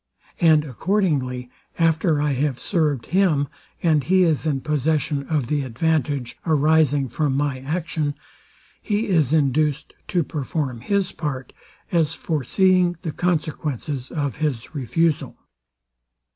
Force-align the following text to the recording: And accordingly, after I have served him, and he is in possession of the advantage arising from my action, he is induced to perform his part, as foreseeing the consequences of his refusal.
And 0.39 0.65
accordingly, 0.65 1.51
after 1.77 2.19
I 2.19 2.33
have 2.33 2.57
served 2.59 3.05
him, 3.13 3.47
and 3.83 4.03
he 4.03 4.23
is 4.23 4.47
in 4.47 4.61
possession 4.61 5.27
of 5.27 5.45
the 5.45 5.61
advantage 5.61 6.39
arising 6.43 7.07
from 7.07 7.37
my 7.37 7.59
action, 7.59 8.15
he 8.81 9.07
is 9.07 9.31
induced 9.31 9.93
to 10.07 10.23
perform 10.23 10.81
his 10.81 11.11
part, 11.11 11.53
as 11.91 12.15
foreseeing 12.15 12.97
the 13.03 13.11
consequences 13.11 14.09
of 14.09 14.37
his 14.37 14.73
refusal. 14.73 15.37